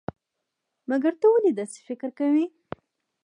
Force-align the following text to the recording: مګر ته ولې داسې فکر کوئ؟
مګر 0.89 1.13
ته 1.21 1.25
ولې 1.33 1.51
داسې 1.59 1.79
فکر 1.87 2.09
کوئ؟ 2.17 2.45